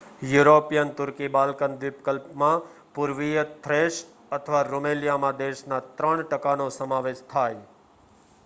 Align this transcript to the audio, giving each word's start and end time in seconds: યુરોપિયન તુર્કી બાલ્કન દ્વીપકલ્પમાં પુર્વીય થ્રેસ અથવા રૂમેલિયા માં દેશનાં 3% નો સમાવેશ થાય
યુરોપિયન 0.21 0.91
તુર્કી 0.91 1.27
બાલ્કન 1.29 1.75
દ્વીપકલ્પમાં 1.75 2.63
પુર્વીય 2.95 3.43
થ્રેસ 3.59 3.99
અથવા 4.31 4.63
રૂમેલિયા 4.63 5.17
માં 5.17 5.37
દેશનાં 5.37 5.91
3% 5.99 6.55
નો 6.55 6.69
સમાવેશ 6.69 7.23
થાય 7.27 7.61